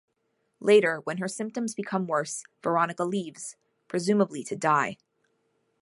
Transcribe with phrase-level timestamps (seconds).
[0.59, 3.55] Later, when her symptoms become worse, Veronica leaves,
[3.87, 4.97] presumably to die.